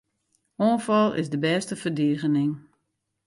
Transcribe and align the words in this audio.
Oanfal 0.63 1.09
is 1.21 1.29
de 1.31 1.39
bêste 1.43 1.75
ferdigening. 1.81 2.51